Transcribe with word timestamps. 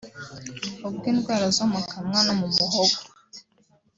ubw’indwara 0.87 1.45
zo 1.55 1.65
mu 1.71 1.79
kanwa 1.89 2.19
no 2.25 2.33
mu 2.39 2.47
muhogo 2.55 2.97